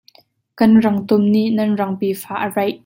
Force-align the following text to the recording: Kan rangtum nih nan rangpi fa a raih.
Kan 0.59 0.73
rangtum 0.85 1.21
nih 1.33 1.47
nan 1.57 1.69
rangpi 1.79 2.09
fa 2.21 2.33
a 2.45 2.47
raih. 2.55 2.77